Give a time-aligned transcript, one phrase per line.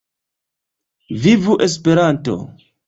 [1.21, 2.35] Vivu Esperanto!